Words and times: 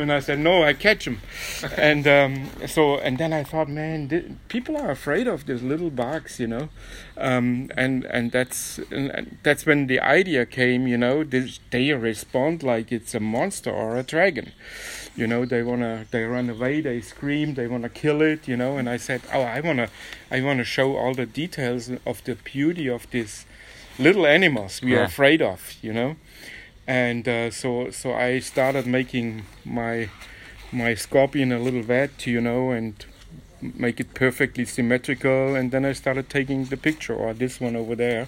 And 0.00 0.12
I 0.12 0.20
said, 0.20 0.38
no, 0.38 0.62
I 0.62 0.72
catch 0.72 1.04
them. 1.04 1.20
and 1.76 2.06
um, 2.06 2.50
so, 2.66 2.98
and 2.98 3.18
then 3.18 3.32
I 3.32 3.44
thought, 3.44 3.68
man, 3.68 4.08
th- 4.08 4.26
people 4.48 4.76
are 4.76 4.90
afraid 4.90 5.26
of 5.26 5.46
these 5.46 5.62
little 5.62 5.90
bugs, 5.90 6.40
you 6.40 6.46
know. 6.46 6.68
Um, 7.16 7.70
and 7.76 8.04
and 8.04 8.32
that's 8.32 8.78
and 8.90 9.38
that's 9.42 9.66
when 9.66 9.86
the 9.86 10.00
idea 10.00 10.46
came, 10.46 10.86
you 10.86 10.96
know. 10.96 11.24
This, 11.24 11.60
they 11.70 11.92
respond 11.92 12.62
like 12.62 12.90
it's 12.92 13.14
a 13.14 13.20
monster 13.20 13.70
or 13.70 13.96
a 13.96 14.02
dragon, 14.02 14.52
you 15.14 15.26
know. 15.26 15.44
They 15.44 15.62
wanna, 15.62 16.06
they 16.10 16.24
run 16.24 16.48
away, 16.50 16.80
they 16.80 17.00
scream, 17.00 17.54
they 17.54 17.66
wanna 17.66 17.88
kill 17.88 18.22
it, 18.22 18.48
you 18.48 18.56
know. 18.56 18.78
And 18.78 18.88
I 18.88 18.96
said, 18.96 19.22
oh, 19.32 19.42
I 19.42 19.60
wanna, 19.60 19.88
I 20.30 20.40
wanna 20.40 20.64
show 20.64 20.96
all 20.96 21.14
the 21.14 21.26
details 21.26 21.90
of 22.06 22.24
the 22.24 22.36
beauty 22.36 22.88
of 22.88 23.10
these 23.10 23.46
little 23.98 24.26
animals 24.26 24.80
we 24.80 24.96
are 24.96 25.02
afraid 25.02 25.42
of, 25.42 25.74
you 25.82 25.92
know 25.92 26.16
and 26.90 27.28
uh, 27.28 27.50
so 27.52 27.90
so 27.90 28.12
I 28.12 28.40
started 28.40 28.84
making 28.84 29.44
my 29.64 30.08
my 30.72 30.94
scorpion 30.94 31.52
a 31.52 31.58
little 31.60 31.82
vet, 31.82 32.26
you 32.26 32.40
know, 32.40 32.72
and 32.72 33.06
make 33.60 34.00
it 34.00 34.12
perfectly 34.12 34.64
symmetrical. 34.64 35.54
And 35.54 35.70
then 35.70 35.84
I 35.84 35.92
started 35.92 36.28
taking 36.28 36.64
the 36.64 36.76
picture, 36.76 37.14
or 37.14 37.32
this 37.32 37.60
one 37.60 37.76
over 37.76 37.94
there, 37.94 38.26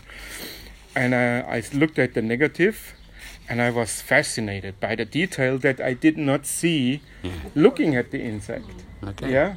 and 0.95 1.12
uh, 1.12 1.43
I 1.48 1.62
looked 1.75 1.98
at 1.98 2.15
the 2.15 2.23
negative, 2.23 2.95
and 3.48 3.61
I 3.61 3.70
was 3.70 4.01
fascinated 4.01 4.79
by 4.79 4.95
the 4.95 5.05
detail 5.05 5.59
that 5.59 5.81
I 5.81 5.95
did 5.95 6.17
not 6.17 6.47
see 6.47 7.03
looking 7.56 7.97
at 7.97 8.12
the 8.12 8.20
insect. 8.20 8.70
Okay. 9.03 9.33
Yeah. 9.33 9.56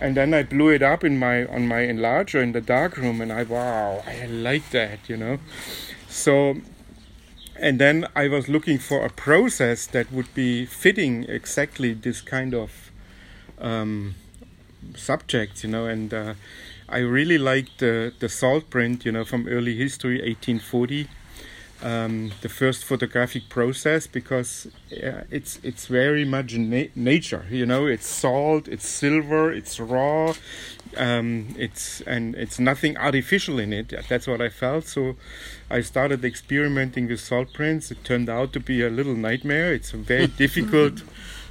And 0.00 0.16
then 0.16 0.34
I 0.34 0.42
blew 0.42 0.70
it 0.70 0.82
up 0.82 1.04
in 1.04 1.16
my 1.16 1.46
on 1.46 1.68
my 1.68 1.82
enlarger 1.86 2.42
in 2.42 2.50
the 2.58 2.60
darkroom, 2.60 3.20
and 3.20 3.30
I 3.32 3.44
wow, 3.44 4.02
I 4.04 4.26
like 4.26 4.70
that, 4.70 4.98
you 5.08 5.16
know. 5.16 5.38
So 6.08 6.56
and 7.62 7.78
then 7.78 8.06
I 8.16 8.28
was 8.28 8.48
looking 8.48 8.78
for 8.78 9.06
a 9.06 9.08
process 9.08 9.86
that 9.86 10.12
would 10.12 10.34
be 10.34 10.66
fitting 10.66 11.24
exactly 11.28 11.94
this 11.94 12.20
kind 12.20 12.54
of 12.54 12.90
um, 13.58 14.16
you 15.62 15.70
know. 15.70 15.86
And 15.86 16.12
uh, 16.12 16.34
I 16.88 16.98
really 16.98 17.38
liked 17.38 17.78
the 17.78 18.12
the 18.18 18.28
salt 18.28 18.68
print, 18.68 19.04
you 19.04 19.12
know, 19.12 19.24
from 19.24 19.46
early 19.48 19.76
history, 19.76 20.20
1840. 20.20 21.08
Um, 21.82 22.30
the 22.42 22.48
first 22.48 22.84
photographic 22.84 23.48
process 23.48 24.06
because 24.06 24.68
uh, 24.92 25.22
it's 25.32 25.58
it's 25.64 25.86
very 25.86 26.24
much 26.24 26.54
na- 26.54 26.92
nature, 26.94 27.44
you 27.50 27.66
know. 27.66 27.86
It's 27.86 28.06
salt, 28.06 28.68
it's 28.68 28.86
silver, 28.86 29.52
it's 29.52 29.80
raw, 29.80 30.34
um, 30.96 31.54
it's 31.58 32.00
and 32.02 32.34
it's 32.36 32.58
nothing 32.58 32.96
artificial 32.96 33.58
in 33.58 33.72
it. 33.72 33.92
That's 34.08 34.28
what 34.28 34.40
I 34.40 34.48
felt. 34.48 34.86
So 34.86 35.16
I 35.70 35.80
started 35.80 36.24
experimenting 36.24 37.08
with 37.08 37.20
salt 37.20 37.52
prints. 37.52 37.90
It 37.90 38.04
turned 38.04 38.28
out 38.28 38.52
to 38.52 38.60
be 38.60 38.82
a 38.82 38.90
little 38.90 39.16
nightmare. 39.16 39.72
It's 39.72 39.92
a 39.92 39.96
very 39.96 40.26
difficult, 40.44 41.00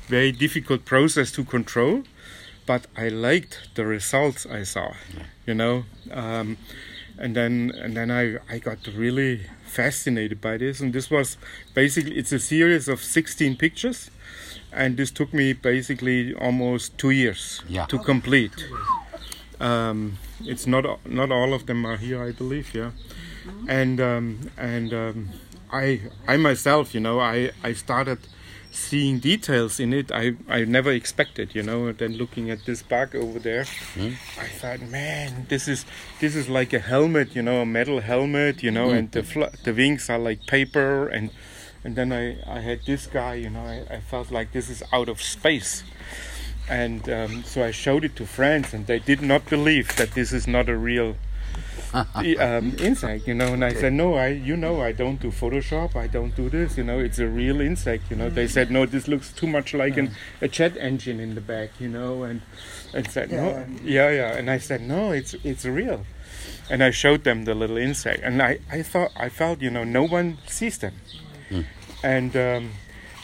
very 0.08 0.32
difficult 0.32 0.86
process 0.86 1.32
to 1.34 1.44
control, 1.44 2.04
but 2.66 2.88
I 2.96 3.10
liked 3.10 3.70
the 3.76 3.86
results 3.86 4.46
I 4.46 4.64
saw. 4.64 4.94
You 5.46 5.56
know, 5.56 5.84
um, 6.12 6.58
and 7.22 7.36
then 7.36 7.72
and 7.84 7.96
then 7.96 8.10
I 8.12 8.38
I 8.56 8.60
got 8.60 8.80
really 8.98 9.42
fascinated 9.66 10.42
by 10.42 10.58
this. 10.58 10.82
And 10.82 10.92
this 10.94 11.10
was 11.12 11.38
basically 11.76 12.18
it's 12.18 12.32
a 12.34 12.40
series 12.40 12.88
of 12.90 13.00
16 13.04 13.56
pictures, 13.58 14.10
and 14.74 14.98
this 14.98 15.12
took 15.12 15.34
me 15.34 15.54
basically 15.54 16.34
almost 16.34 16.98
two 16.98 17.12
years 17.12 17.62
Yeah. 17.70 17.86
to 17.88 17.98
complete. 18.00 18.66
Um, 19.60 20.18
it's 20.42 20.66
not 20.66 20.86
not 21.06 21.32
all 21.32 21.54
of 21.54 21.66
them 21.66 21.86
are 21.86 21.98
here, 21.98 22.28
I 22.30 22.32
believe. 22.32 22.74
Yeah, 22.74 22.92
and 23.68 24.00
um, 24.02 24.50
and 24.58 24.94
um, 24.94 25.30
I 25.72 26.02
I 26.28 26.38
myself, 26.38 26.96
you 26.96 27.00
know, 27.02 27.20
I 27.20 27.52
I 27.64 27.74
started 27.74 28.18
seeing 28.72 29.20
details 29.20 29.80
in 29.80 29.94
it 29.94 30.12
I 30.12 30.36
I 30.50 30.64
never 30.66 30.92
expected. 30.92 31.54
You 31.54 31.64
know, 31.64 31.88
and 31.88 31.98
then 31.98 32.14
looking 32.18 32.50
at 32.50 32.66
this 32.66 32.82
bug 32.82 33.16
over 33.16 33.40
there, 33.40 33.66
I 34.40 34.48
thought, 34.48 34.82
man, 34.82 35.46
this 35.50 35.68
is 35.68 35.86
this 36.20 36.36
is 36.36 36.50
like 36.50 36.74
a 36.74 36.80
helmet, 36.80 37.36
you 37.36 37.42
know, 37.42 37.62
a 37.62 37.66
metal 37.66 38.00
helmet, 38.00 38.64
you 38.64 38.72
know, 38.72 38.90
and 38.90 39.12
the 39.12 39.24
fl- 39.24 39.54
the 39.64 39.74
wings 39.74 40.10
are 40.10 40.20
like 40.20 40.48
paper 40.48 41.08
and. 41.08 41.30
And 41.84 41.96
then 41.96 42.14
I, 42.14 42.38
I 42.46 42.60
had 42.60 42.86
this 42.86 43.08
guy, 43.08 43.34
you 43.34 43.50
know, 43.50 43.66
I, 43.66 43.96
I 43.96 44.00
felt 44.02 44.30
like 44.30 44.52
this 44.52 44.70
is 44.70 44.84
out 44.94 45.10
of 45.10 45.20
space 45.20 45.82
and 46.70 47.10
um, 47.10 47.44
so 47.44 47.64
I 47.64 47.72
showed 47.72 48.06
it 48.06 48.16
to 48.16 48.26
friends, 48.26 48.74
and 48.74 48.88
they 48.88 49.00
did 49.00 49.22
not 49.22 49.46
believe 49.50 49.96
that 49.98 50.12
this 50.12 50.32
is 50.32 50.48
not 50.48 50.70
a 50.70 50.78
real 50.78 51.16
um, 51.94 52.76
insect, 52.80 53.28
you 53.28 53.34
know. 53.34 53.54
And 53.54 53.66
I 53.66 53.74
said, 53.74 53.94
"No, 53.94 54.16
I, 54.16 54.28
you 54.28 54.56
know, 54.56 54.82
I 54.82 54.92
don't 54.92 55.20
do 55.20 55.32
Photoshop. 55.32 55.96
I 55.96 56.08
don't 56.08 56.36
do 56.36 56.50
this. 56.50 56.78
You 56.78 56.84
know, 56.84 57.00
it's 57.00 57.20
a 57.20 57.28
real 57.28 57.62
insect. 57.62 58.10
You 58.10 58.16
know." 58.18 58.30
They 58.30 58.48
said, 58.48 58.72
"No, 58.72 58.86
this 58.86 59.08
looks 59.08 59.32
too 59.34 59.48
much 59.48 59.74
like 59.74 59.98
an, 59.98 60.12
a 60.42 60.48
jet 60.48 60.78
engine 60.78 61.20
in 61.20 61.36
the 61.36 61.42
back, 61.42 61.70
you 61.80 61.90
know." 61.90 62.24
And 62.24 62.42
and 62.94 63.10
said, 63.10 63.32
"No, 63.32 63.66
yeah, 63.84 64.10
yeah." 64.10 64.38
And 64.38 64.50
I 64.50 64.58
said, 64.60 64.82
"No, 64.82 65.12
it's 65.12 65.34
it's 65.44 65.66
real." 65.66 66.06
And 66.70 66.84
I 66.84 66.92
showed 66.92 67.24
them 67.26 67.44
the 67.46 67.54
little 67.54 67.78
insect, 67.78 68.24
and 68.24 68.42
I 68.42 68.60
I 68.72 68.82
thought 68.84 69.12
I 69.18 69.30
felt, 69.30 69.62
you 69.62 69.70
know, 69.70 69.84
no 69.84 70.04
one 70.04 70.38
sees 70.48 70.78
them, 70.78 70.94
and 72.04 72.36
um, 72.36 72.72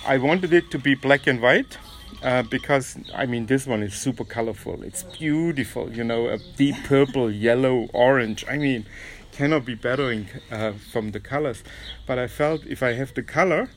I 0.06 0.18
wanted 0.18 0.54
it 0.54 0.72
to 0.72 0.80
be 0.80 0.96
black 0.96 1.28
and 1.28 1.42
white 1.42 1.78
uh, 2.24 2.44
because 2.44 2.98
I 3.16 3.26
mean 3.26 3.46
this 3.46 3.68
one 3.68 3.84
is 3.84 3.94
super 3.94 4.24
colorful. 4.24 4.84
It's 4.84 5.04
beautiful, 5.04 5.92
you 5.92 6.04
know, 6.04 6.28
a 6.28 6.38
deep 6.58 6.76
purple, 6.84 7.32
yellow, 7.48 7.90
orange. 7.94 8.46
I 8.50 8.58
mean, 8.58 8.86
cannot 9.32 9.66
be 9.66 9.76
better 9.76 10.12
in, 10.12 10.28
uh, 10.52 10.74
from 10.92 11.12
the 11.12 11.20
colors. 11.20 11.64
But 12.06 12.18
I 12.18 12.28
felt 12.28 12.66
if 12.66 12.82
I 12.82 12.94
have 12.94 13.14
the 13.14 13.24
color, 13.24 13.70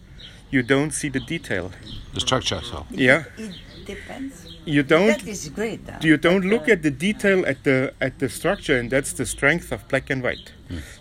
you 0.51 0.63
don't 0.63 0.91
see 0.91 1.09
the 1.09 1.21
detail. 1.21 1.71
The 2.15 2.21
structure, 2.21 2.61
so. 2.63 2.87
Yeah, 2.91 3.25
It 3.37 3.55
depends. 3.95 4.35
you 4.65 4.83
don't. 4.83 5.09
That 5.09 5.27
is 5.27 5.49
great. 5.49 5.81
huh? 5.89 5.99
You 6.03 6.17
don't 6.17 6.45
look 6.53 6.69
at 6.69 6.81
the 6.83 6.91
detail 6.91 7.45
at 7.53 7.59
the 7.65 7.79
at 8.01 8.19
the 8.19 8.29
structure, 8.29 8.77
and 8.81 8.91
that's 8.91 9.13
the 9.21 9.27
strength 9.27 9.73
of 9.73 9.81
black 9.89 10.11
and 10.11 10.23
white. 10.23 10.53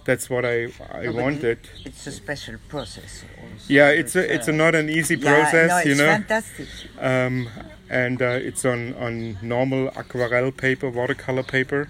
That's 0.08 0.30
what 0.30 0.44
I 0.46 0.58
I 1.02 1.04
No, 1.06 1.12
wanted. 1.24 1.60
It's 1.86 2.08
a 2.08 2.12
special 2.12 2.56
process. 2.74 3.12
Also. 3.38 3.66
Yeah, 3.78 3.90
it's 4.02 4.16
a 4.16 4.24
it's 4.36 4.48
a 4.48 4.52
not 4.64 4.74
an 4.76 4.90
easy 4.90 5.16
yeah, 5.16 5.30
process, 5.34 5.70
no, 5.70 5.78
it's 5.78 5.88
you 5.90 5.96
know. 5.96 6.12
fantastic. 6.18 6.68
um, 7.00 7.48
and 7.92 8.22
uh, 8.22 8.48
it's 8.50 8.66
on, 8.66 8.94
on 9.06 9.38
normal 9.42 9.88
aquarelle 10.02 10.52
paper, 10.52 10.90
watercolor 10.92 11.42
paper, 11.44 11.90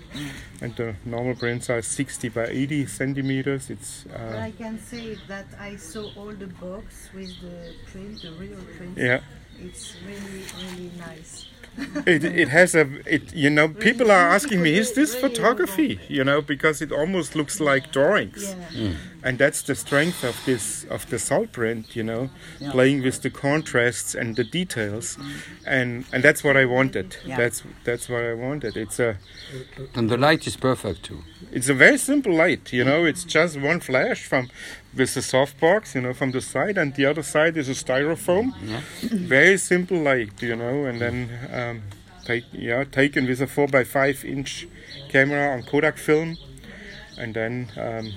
and 0.61 0.73
the 0.77 0.95
normal 1.05 1.35
prints 1.35 1.69
are 1.69 1.81
60 1.81 2.29
by 2.29 2.45
80 2.47 2.85
centimeters. 2.85 3.69
It's 3.69 4.05
But 4.09 4.21
uh, 4.35 4.39
I 4.49 4.51
can 4.51 4.79
say 4.79 5.17
that 5.27 5.47
I 5.59 5.75
saw 5.77 6.03
all 6.15 6.31
the 6.33 6.47
box 6.47 7.09
with 7.13 7.31
the 7.41 7.73
print, 7.91 8.21
the 8.21 8.31
real 8.39 8.59
print. 8.77 8.97
yeah. 8.97 9.19
It's 9.61 9.95
really, 10.05 10.43
really 10.57 10.91
nice. 10.97 11.45
It, 12.05 12.23
it 12.25 12.49
has 12.49 12.75
a 12.75 12.89
it 13.05 13.33
you 13.33 13.49
know 13.49 13.69
people 13.69 14.11
are 14.11 14.29
asking 14.35 14.61
me 14.61 14.77
is 14.77 14.93
this 14.93 15.15
photography 15.15 16.01
you 16.09 16.25
know 16.25 16.41
because 16.41 16.81
it 16.81 16.91
almost 16.91 17.35
looks 17.35 17.59
like 17.61 17.91
drawings 17.91 18.55
Yeah. 18.73 18.91
Hmm. 18.91 18.93
And 19.23 19.37
that's 19.37 19.61
the 19.63 19.75
strength 19.75 20.23
of 20.23 20.35
this 20.45 20.85
of 20.89 21.09
the 21.09 21.19
salt 21.19 21.51
print 21.51 21.95
you 21.95 22.03
know 22.03 22.29
playing 22.71 23.01
with 23.03 23.21
the 23.21 23.29
contrasts 23.29 24.15
and 24.15 24.35
the 24.35 24.43
details. 24.43 25.17
And 25.65 26.05
and 26.13 26.23
that's 26.23 26.43
what 26.43 26.55
I 26.57 26.65
wanted. 26.65 27.17
Yeah. 27.25 27.37
that's 27.37 27.63
that's 27.83 28.07
what 28.09 28.23
I 28.23 28.33
wanted. 28.33 28.77
It's 28.77 28.99
a 28.99 29.17
And 29.95 30.09
the 30.09 30.17
light 30.17 30.47
is 30.47 30.55
perfect 30.57 31.03
too. 31.03 31.19
it's 31.51 31.69
a 31.69 31.73
very 31.73 31.97
simple 31.97 32.33
light 32.33 32.71
you 32.73 32.83
know. 32.83 33.05
It's 33.05 33.23
just 33.23 33.59
one 33.59 33.79
flash 33.79 34.25
from 34.25 34.49
with 34.95 35.13
the 35.13 35.21
softbox 35.21 35.95
you 35.95 36.01
know 36.01 36.13
from 36.13 36.31
the 36.31 36.41
side 36.41 36.77
and 36.77 36.93
the 36.95 37.05
other 37.05 37.23
side 37.23 37.57
is 37.57 37.67
a 37.69 37.73
styrofoam. 37.85 38.53
Yeah. 38.63 38.81
very 39.01 39.57
simple 39.57 39.97
light 39.97 40.41
you 40.41 40.55
know. 40.55 40.85
And 40.85 40.99
then 41.01 41.29
um, 41.53 41.81
take 42.25 42.45
yeah 42.51 42.83
taken 42.85 43.27
with 43.27 43.41
a 43.41 43.47
4 43.47 43.67
by 43.67 43.83
5 43.83 44.23
inch 44.25 44.67
camera 45.09 45.53
on 45.53 45.63
Kodak 45.63 45.97
film. 45.97 46.37
And 47.17 47.33
then 47.33 47.67
um, 47.77 48.13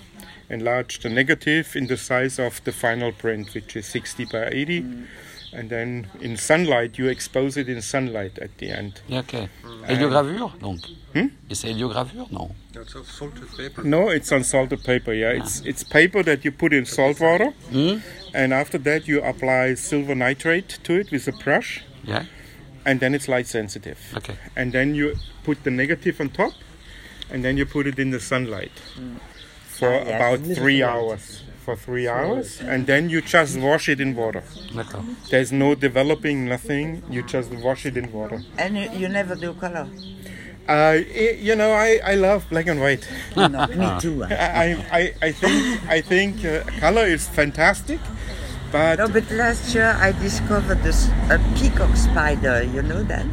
enlarge 0.50 1.00
the 1.00 1.08
negative 1.08 1.75
in 1.76 1.86
the 1.86 1.97
size 1.97 2.38
of 2.38 2.62
the 2.64 2.72
final 2.72 3.12
print 3.12 3.54
which 3.54 3.76
is 3.76 3.86
60 3.86 4.25
by 4.26 4.48
80 4.50 4.84
and 5.54 5.69
then 5.69 6.06
in 6.20 6.36
sunlight 6.36 6.98
you 6.98 7.08
expose 7.08 7.56
it 7.58 7.69
in 7.69 7.82
sunlight 7.82 8.39
at 8.39 8.56
the 8.59 8.71
end. 8.71 9.03
Yeah, 9.09 9.21
ok. 9.21 9.48
Héliogravure, 9.86 10.59
donc. 10.60 10.80
Hmm? 11.15 11.28
Et 11.50 11.54
c'est 11.54 11.68
héliogravure, 11.68 12.27
non 12.33 12.54
That's 12.72 12.94
a 12.94 13.04
salted 13.04 13.48
paper. 13.56 13.83
no 13.84 14.09
it's 14.09 14.33
on 14.33 14.44
salted 14.44 14.83
paper 14.83 15.12
yeah. 15.12 15.33
It's 15.33 15.60
it's 15.66 15.84
paper 15.84 16.22
that 16.22 16.42
you 16.44 16.53
put 16.53 16.72
in 16.72 16.86
salt 16.86 17.21
water. 17.21 17.53
Hmm? 17.71 17.98
and 18.34 18.53
after 18.54 18.78
that 18.78 19.06
you 19.06 19.22
apply 19.22 19.74
silver 19.77 20.15
nitrate 20.15 20.78
to 20.84 20.94
it 20.98 21.10
with 21.10 21.28
a 21.28 21.33
brush. 21.44 21.84
Yeah, 22.03 22.24
and 22.86 22.98
then 23.00 23.15
it's 23.15 23.28
light 23.28 23.47
sensitive. 23.47 23.98
Ok. 24.16 24.34
and 24.56 24.72
then 24.72 24.94
you 24.94 25.16
put 25.44 25.65
the 25.65 25.71
negative 25.71 26.18
on 26.21 26.30
top 26.30 26.53
and 27.30 27.44
then 27.44 27.59
you 27.59 27.66
put 27.66 27.86
it 27.86 27.98
in 27.98 28.10
the 28.10 28.21
sunlight 28.21 28.72
for 29.82 29.92
Ah, 29.94 30.16
about 30.16 30.38
three 30.58 30.80
hours. 30.82 31.42
for 31.64 31.74
three 31.76 32.06
hours. 32.08 32.60
and 32.72 32.86
then 32.90 33.02
you 33.12 33.20
just 33.34 33.58
wash 33.58 33.88
it 33.88 34.00
in 34.00 34.14
water. 34.22 34.42
There's 35.30 35.52
no 35.52 35.74
developing 35.74 36.38
nothing. 36.54 37.02
You 37.10 37.22
just 37.34 37.50
wash 37.66 37.86
it 37.86 37.96
in 37.96 38.06
water. 38.12 38.38
And 38.58 38.76
you, 38.78 38.86
you 39.00 39.08
never 39.08 39.34
do 39.44 39.50
color. 39.54 39.86
uh, 40.68 40.94
i- 41.24 41.38
you 41.48 41.54
know 41.60 41.70
I, 41.72 41.98
I 42.12 42.14
love 42.14 42.40
black 42.50 42.66
and 42.72 42.80
white. 42.80 43.04
No, 43.36 43.66
me 43.82 43.88
too. 44.04 44.22
I, 44.24 44.66
I, 45.00 45.02
I 45.28 45.30
think 45.32 45.54
I 45.96 46.00
think 46.12 46.44
uh, 46.44 46.62
color 46.84 47.06
is 47.16 47.26
fantastic 47.38 47.98
But 48.72 48.98
No, 49.02 49.06
but 49.16 49.26
last 49.30 49.74
year 49.74 49.90
I 50.06 50.12
discovered 50.26 50.80
this, 50.86 51.00
a 51.34 51.38
peacock 51.58 51.92
spider. 51.96 52.62
You 52.74 52.82
know 52.90 53.02
that? 53.12 53.26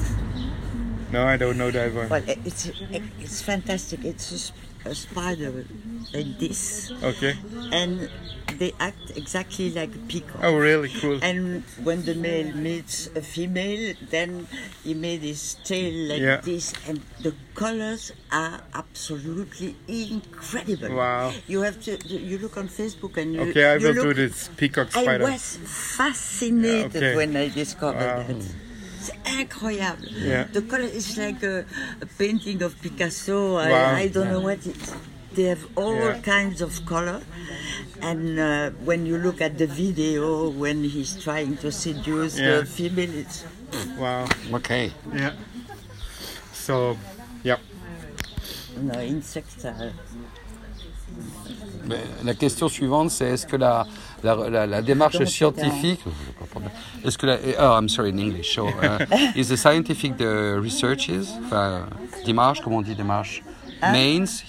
No, 1.12 1.26
I 1.26 1.38
don't 1.38 1.58
know 1.58 1.72
that 1.72 1.94
one. 1.94 2.10
Well, 2.10 2.24
it's 2.28 2.70
it's 2.92 3.42
fantastic. 3.42 4.04
It's 4.06 4.32
a, 4.32 4.40
sp- 4.40 4.68
a 4.86 4.96
spider 4.96 5.66
like 6.14 6.40
this, 6.40 6.92
Okay. 7.04 7.36
and 7.72 8.10
they 8.58 8.74
act 8.80 9.12
exactly 9.16 9.72
like 9.72 9.94
a 9.96 10.00
peacock. 10.08 10.40
Oh, 10.42 10.56
really 10.56 10.90
cool. 10.90 11.20
And 11.22 11.64
when 11.84 12.04
the 12.06 12.16
male 12.16 12.54
meets 12.56 13.08
a 13.16 13.22
female, 13.22 13.94
then 14.10 14.48
he 14.84 14.94
made 14.94 15.22
his 15.22 15.56
tail 15.64 15.92
like 16.10 16.22
Yeah. 16.22 16.42
this, 16.42 16.74
and 16.88 17.02
the 17.22 17.34
colors 17.56 18.12
are 18.32 18.62
absolutely 18.74 19.76
incredible. 19.88 20.96
Wow. 20.96 21.34
You 21.48 21.62
have 21.62 21.82
to. 21.84 21.98
You 22.08 22.38
look 22.40 22.58
on 22.58 22.68
Facebook 22.70 23.18
and 23.18 23.34
you. 23.34 23.42
Okay, 23.52 23.66
I 23.66 23.76
you 23.76 23.88
will 23.94 24.04
do 24.10 24.14
this 24.14 24.50
peacock 24.56 24.92
spider. 24.92 25.26
I 25.28 25.32
was 25.36 25.58
fascinated 25.64 26.96
Okay. 26.96 27.16
when 27.16 27.36
I 27.36 27.50
discovered 27.50 28.00
Wow. 28.00 28.24
that. 28.28 28.69
C'est 29.00 29.16
incroyable. 29.40 30.08
Yeah. 30.12 30.44
The 30.52 30.62
color 30.62 30.84
is 31.00 31.18
like 31.18 31.42
a, 31.44 31.66
a 32.02 32.06
painting 32.18 32.62
of 32.62 32.80
Picasso. 32.82 33.56
I, 33.56 33.70
Wow. 33.70 33.96
I 33.96 34.08
don't 34.08 34.30
know 34.30 34.42
what 34.42 34.66
it 34.66 34.76
They 35.34 35.44
have 35.44 35.64
all 35.78 35.96
Yeah. 35.96 36.20
kinds 36.22 36.60
of 36.62 36.86
color. 36.86 37.22
And 38.02 38.40
uh, 38.40 38.72
when 38.84 39.06
you 39.06 39.18
look 39.18 39.42
at 39.42 39.58
the 39.58 39.68
video, 39.68 40.50
when 40.50 40.84
he's 40.84 41.22
trying 41.24 41.56
to 41.58 41.72
seduce 41.72 42.38
Yeah. 42.40 42.60
the 42.60 42.66
female, 42.66 43.14
it's 43.14 43.46
Wow. 43.98 44.28
Okay. 44.54 44.92
Yeah. 45.14 45.34
So, 46.54 46.98
yeah. 47.44 47.58
no, 48.82 49.00
insects 49.00 49.64
are. 49.66 49.94
Mais 51.88 51.98
la 52.24 52.34
question 52.36 52.70
suivante, 52.70 53.10
c'est 53.10 53.26
est-ce 53.26 53.48
que 53.48 53.56
la, 53.56 53.88
la, 54.24 54.36
la, 54.36 54.68
la 54.68 54.82
démarche 54.82 55.24
scientifique, 55.26 56.02
est-ce 57.04 57.18
que 57.18 57.26
la, 57.26 57.38
oh, 57.60 57.80
I'm 57.80 57.90
sorry 57.90 58.12
in 58.12 58.20
English. 58.20 58.54
So, 58.54 58.68
uh, 58.68 59.06
is 59.36 59.48
the 59.48 59.58
scientific 59.58 60.18
the 60.18 60.60
researches, 60.62 61.30
enfin, 61.46 61.88
démarche, 62.26 62.62
comment 62.62 62.78
on 62.78 62.82
dit 62.84 62.96
démarche, 62.96 63.42
means 63.92 64.44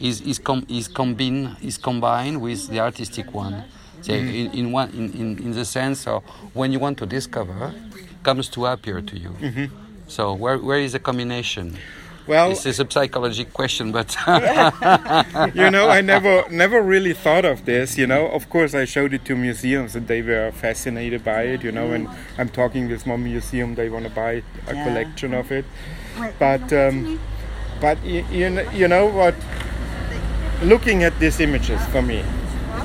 is 0.00 0.20
is 0.24 0.38
com, 0.38 0.62
is 0.68 0.86
combine 0.88 1.56
is 1.62 1.78
combined 1.78 2.40
with 2.40 2.68
the 2.68 2.78
artistic 2.78 3.34
one? 3.34 3.64
So 4.02 4.12
in, 4.12 4.52
in 4.52 4.70
one 4.72 4.90
in, 4.90 5.10
in, 5.12 5.38
in 5.38 5.52
the 5.52 5.64
sense 5.64 6.06
of 6.06 6.22
when 6.54 6.70
you 6.70 6.78
want 6.78 6.98
to 6.98 7.06
discover, 7.06 7.74
comes 8.22 8.48
to 8.50 8.66
appear 8.66 9.00
to 9.00 9.18
you. 9.18 9.32
So 10.06 10.32
where 10.34 10.58
where 10.58 10.78
is 10.78 10.92
the 10.92 11.00
combination? 11.00 11.76
Well, 12.28 12.50
This 12.50 12.66
is 12.66 12.78
a 12.78 12.86
psychological 12.90 13.52
question, 13.52 13.90
but 13.90 14.14
you 15.54 15.70
know, 15.70 15.88
I 15.88 16.00
never 16.02 16.44
never 16.50 16.82
really 16.82 17.14
thought 17.14 17.44
of 17.46 17.64
this. 17.64 17.96
You 17.96 18.06
know, 18.06 18.28
of 18.28 18.48
course, 18.50 18.74
I 18.74 18.84
showed 18.84 19.14
it 19.14 19.24
to 19.24 19.34
museums 19.34 19.96
and 19.96 20.06
they 20.06 20.20
were 20.22 20.52
fascinated 20.52 21.24
by 21.24 21.42
it. 21.54 21.62
You 21.64 21.72
know, 21.72 21.92
and 21.92 22.06
I'm 22.36 22.50
talking 22.50 22.88
with 22.90 23.06
one 23.06 23.24
museum, 23.24 23.74
they 23.76 23.88
want 23.88 24.04
to 24.04 24.10
buy 24.10 24.42
a 24.66 24.74
Yeah. 24.74 24.84
collection 24.84 25.32
of 25.34 25.50
it. 25.50 25.64
But 26.38 26.70
um, 26.72 27.18
but 27.80 27.96
you, 28.04 28.24
you 28.30 28.50
know, 28.50 28.70
you 28.72 28.88
know 28.88 29.06
what? 29.06 29.34
Looking 30.62 31.04
at 31.04 31.18
these 31.20 31.40
images 31.40 31.80
for 31.86 32.02
me, 32.02 32.20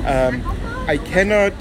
um, 0.06 0.42
I 0.88 0.98
cannot. 0.98 1.54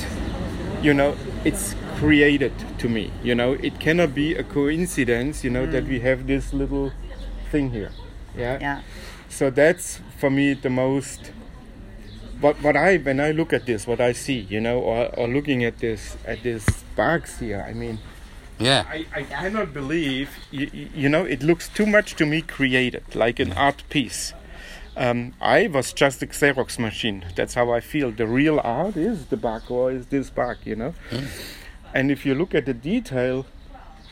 You 0.82 0.94
know, 0.94 1.16
it's 1.44 1.74
created 1.98 2.52
to 2.78 2.88
me. 2.88 3.10
You 3.22 3.34
know, 3.34 3.52
it 3.52 3.78
cannot 3.80 4.14
be 4.14 4.34
a 4.34 4.42
coincidence. 4.42 5.42
You 5.44 5.50
know 5.50 5.66
that 5.66 5.84
we 5.84 6.00
have 6.00 6.26
this 6.26 6.52
little 6.52 6.92
thing 7.52 7.70
here. 7.70 7.92
Yeah. 8.36 8.58
Yeah. 8.60 8.80
So 9.28 9.50
that's 9.50 10.00
for 10.18 10.30
me 10.30 10.54
the 10.54 10.70
most. 10.70 11.20
What 12.40 12.56
what 12.62 12.76
I 12.76 12.96
when 12.96 13.20
I 13.20 13.30
look 13.30 13.52
at 13.52 13.66
this, 13.66 13.86
what 13.86 14.00
I 14.00 14.12
see, 14.12 14.40
you 14.54 14.60
know, 14.60 14.78
or, 14.80 15.00
or 15.18 15.28
looking 15.28 15.64
at 15.64 15.78
this 15.78 16.16
at 16.26 16.42
this 16.42 16.64
box 16.96 17.38
here, 17.38 17.64
I 17.70 17.72
mean, 17.72 17.98
yeah. 18.58 18.84
I, 18.88 19.06
I 19.14 19.22
cannot 19.22 19.72
believe, 19.72 20.28
you, 20.50 20.68
you 21.02 21.08
know, 21.08 21.24
it 21.24 21.42
looks 21.42 21.68
too 21.68 21.86
much 21.86 22.14
to 22.16 22.26
me 22.26 22.42
created, 22.42 23.04
like 23.14 23.38
an 23.38 23.52
art 23.52 23.84
piece. 23.90 24.34
Um, 24.96 25.32
I 25.40 25.68
was 25.68 25.92
just 25.92 26.22
a 26.22 26.26
Xerox 26.26 26.78
machine. 26.78 27.24
That's 27.34 27.54
how 27.54 27.72
I 27.72 27.80
feel. 27.80 28.10
The 28.10 28.26
real 28.26 28.60
art 28.62 28.96
is 28.96 29.26
the 29.26 29.36
bug 29.36 29.62
or 29.70 29.90
is 29.90 30.06
this 30.06 30.30
bug, 30.30 30.58
you 30.64 30.76
know. 30.76 30.94
And 31.94 32.10
if 32.10 32.26
you 32.26 32.34
look 32.34 32.54
at 32.54 32.66
the 32.66 32.74
detail, 32.74 33.46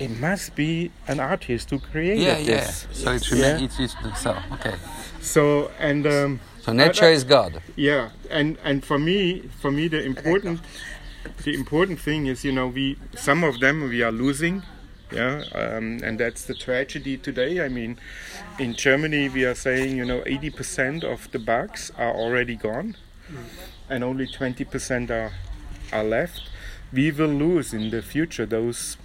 it 0.00 0.10
must 0.18 0.54
be 0.56 0.90
an 1.06 1.20
artist 1.20 1.70
who 1.70 1.78
created 1.78 2.22
Yeah, 2.22 2.38
yeah. 2.38 2.60
this. 2.66 2.86
So 2.92 3.12
it's 3.12 3.30
Yeah. 3.30 3.58
it's, 3.60 3.78
it's 3.78 3.94
so 4.22 4.36
okay. 4.54 4.74
So 5.20 5.70
and 5.78 6.06
um, 6.06 6.40
So 6.62 6.72
nature 6.72 7.10
is 7.10 7.24
God. 7.24 7.62
yeah, 7.76 8.10
and 8.30 8.56
and 8.64 8.84
for 8.84 8.98
me, 8.98 9.42
for 9.60 9.70
me, 9.70 9.88
the 9.88 10.02
important, 10.02 10.60
the 11.44 11.54
important 11.54 12.00
thing 12.00 12.26
is, 12.26 12.44
you 12.44 12.52
know, 12.52 12.68
we 12.68 12.96
some 13.14 13.44
of 13.44 13.60
them 13.60 13.82
we 13.88 14.02
are 14.02 14.12
losing, 14.12 14.62
yeah, 15.12 15.44
um, 15.54 16.00
and 16.02 16.18
that's 16.18 16.44
the 16.46 16.54
tragedy 16.54 17.16
today. 17.18 17.64
I 17.64 17.68
mean, 17.68 17.98
in 18.58 18.74
Germany, 18.74 19.28
we 19.28 19.44
are 19.44 19.54
saying, 19.54 19.96
you 19.96 20.04
know, 20.04 20.20
80% 20.22 21.04
of 21.04 21.30
the 21.32 21.38
bugs 21.38 21.92
are 21.98 22.14
already 22.14 22.56
gone, 22.56 22.96
and 23.88 24.02
only 24.04 24.26
20% 24.26 25.10
are 25.10 25.32
are 25.92 26.04
left. 26.04 26.42
We 26.92 27.10
will 27.12 27.28
lose 27.46 27.72
in 27.74 27.90
the 27.90 28.02
future 28.02 28.46
those 28.46 28.96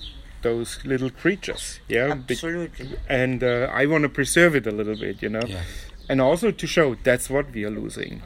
those 0.50 0.70
little 0.86 1.10
creatures, 1.10 1.80
yeah, 1.90 2.14
Be- 2.14 2.34
Absolutely. 2.36 2.88
and 3.10 3.44
uh, 3.44 3.82
I 3.82 3.86
want 3.88 4.04
to 4.04 4.10
preserve 4.10 4.56
it 4.60 4.68
a 4.68 4.72
little 4.72 4.96
bit, 5.06 5.22
you 5.24 5.30
know, 5.30 5.42
Yeah. 5.48 5.64
and 6.10 6.22
also 6.22 6.52
to 6.52 6.68
show 6.68 6.96
that's 7.04 7.30
what 7.30 7.46
we 7.56 7.66
are 7.66 7.74
losing. 7.82 8.22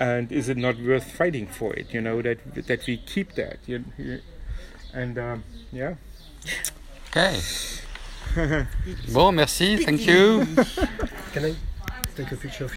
And 0.00 0.30
is 0.32 0.48
it 0.48 0.56
not 0.56 0.76
worth 0.80 1.10
fighting 1.12 1.46
for 1.58 1.74
it? 1.80 1.86
You 1.94 2.00
know 2.00 2.22
that 2.22 2.38
that 2.68 2.86
we 2.86 2.96
keep 2.96 3.34
that. 3.34 3.58
You, 3.66 3.84
you, 3.98 4.20
and 4.94 5.18
um, 5.18 5.44
yeah. 5.72 5.94
Okay. 7.10 7.40
bon, 9.12 9.34
merci. 9.34 9.76
Thank 9.84 10.06
you. 10.06 10.46
Can 11.32 11.44
I 11.44 11.54
take 12.16 12.32
a 12.32 12.36
picture 12.36 12.64
of 12.64 12.70